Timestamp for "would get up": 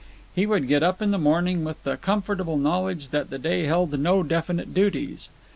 0.47-0.99